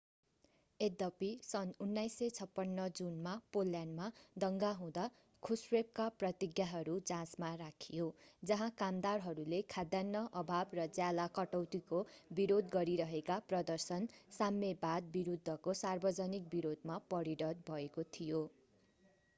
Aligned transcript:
यद्यपि 0.79 1.27
सन् 1.47 1.73
1956 1.85 2.85
जुनमा 2.99 3.33
पोल्यान्डमा 3.49 4.07
दङ्गा 4.43 4.71
हुँदा 4.79 5.03
ख्रुश्चेभका 5.43 6.07
प्रतिज्ञाहरू 6.23 6.95
जाँचमा 7.11 7.51
राखियो 7.61 8.07
जहाँ 8.43 8.71
कामदारहरूले 8.81 9.61
खाद्यान्न 9.75 10.25
अभाव 10.43 10.75
र 10.81 10.87
ज्याला 10.97 11.29
कटौतीको 11.37 12.01
विरोध 12.35 12.75
गरिरहेका 12.75 13.39
प्रदर्शन 13.49 14.11
साम्यवाद 14.35 15.15
विरूद्धको 15.15 15.79
सार्वजनिक 15.79 16.53
विरोधमा 16.53 17.01
परिणत 17.11 17.65
भएको 17.71 18.11
थियो 18.13 18.45